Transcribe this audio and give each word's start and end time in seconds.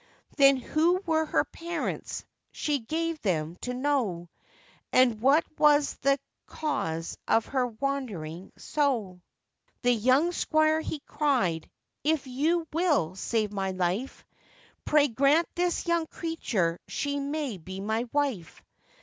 Then 0.35 0.57
who 0.57 0.99
were 1.05 1.25
her 1.27 1.43
parents 1.43 2.25
she 2.51 2.79
gave 2.79 3.21
them 3.21 3.55
to 3.61 3.71
know, 3.71 4.29
And 4.91 5.21
what 5.21 5.45
was 5.59 5.93
the 5.97 6.19
cause 6.47 7.19
of 7.27 7.45
her 7.45 7.67
wandering 7.67 8.51
so. 8.57 9.21
The 9.83 9.91
young 9.93 10.31
squire 10.31 10.81
he 10.81 11.01
cried, 11.01 11.69
'If 12.03 12.25
you 12.25 12.67
will 12.73 13.13
save 13.13 13.53
my 13.53 13.69
life, 13.73 14.25
Pray 14.85 15.07
grant 15.07 15.47
this 15.53 15.85
young 15.85 16.07
creature 16.07 16.79
she 16.87 17.19
may 17.19 17.57
be 17.59 17.79
my 17.79 18.09
wife. 18.11 18.63